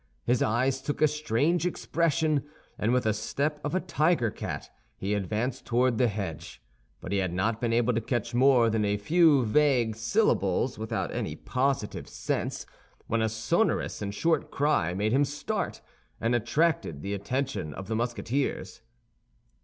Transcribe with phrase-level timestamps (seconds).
[0.25, 2.43] His eyes took a strange expression,
[2.75, 6.59] and with the step of a tiger cat he advanced toward the hedge;
[7.01, 11.13] but he had not been able to catch more than a few vague syllables without
[11.13, 12.65] any positive sense,
[13.05, 15.81] when a sonorous and short cry made him start,
[16.19, 18.81] and attracted the attention of the Musketeers.